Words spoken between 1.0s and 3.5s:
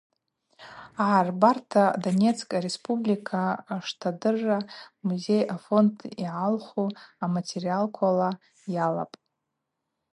Агӏарбарта Донецк ареспублика